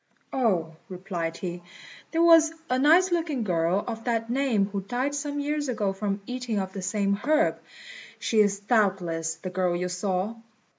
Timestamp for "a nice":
2.71-3.11